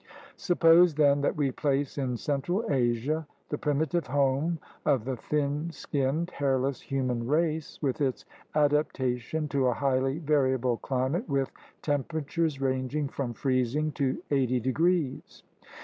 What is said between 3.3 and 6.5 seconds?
the primitive home of the thin skinned,